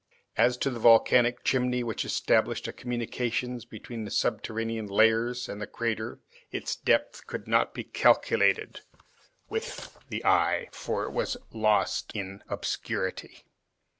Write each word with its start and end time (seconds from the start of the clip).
As 0.35 0.57
to 0.57 0.71
the 0.71 0.79
volcanic 0.79 1.43
chimney 1.43 1.83
which 1.83 2.03
established 2.03 2.67
a 2.67 2.73
communication 2.73 3.61
between 3.69 4.03
the 4.03 4.09
subterranean 4.09 4.87
layers 4.87 5.47
and 5.47 5.61
the 5.61 5.67
crater, 5.67 6.17
its 6.51 6.75
depth 6.75 7.27
could 7.27 7.47
not 7.47 7.75
be 7.75 7.83
calculated 7.83 8.81
with 9.47 9.95
the 10.09 10.25
eye, 10.25 10.69
for 10.71 11.03
it 11.03 11.11
was 11.11 11.37
lost 11.51 12.13
in 12.15 12.43
obscurity. 12.49 13.43